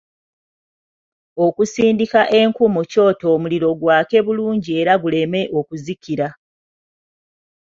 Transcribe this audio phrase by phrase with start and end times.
[1.45, 6.27] Okusindika enku mu kyoto omuliro gwake bulungi era guleme okuzikira.